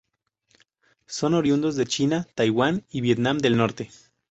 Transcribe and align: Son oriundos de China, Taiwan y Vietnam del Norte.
Son 1.05 1.35
oriundos 1.35 1.75
de 1.75 1.85
China, 1.85 2.27
Taiwan 2.33 2.83
y 2.89 3.01
Vietnam 3.01 3.37
del 3.37 3.55
Norte. 3.55 3.91